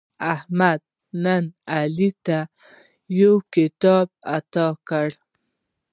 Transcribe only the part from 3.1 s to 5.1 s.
یو کتاب اعطا کړ.